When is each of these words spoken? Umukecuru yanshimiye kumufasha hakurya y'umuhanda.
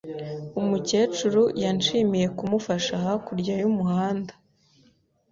Umukecuru 0.59 1.41
yanshimiye 1.63 2.27
kumufasha 2.37 2.93
hakurya 3.03 3.53
y'umuhanda. 3.61 4.33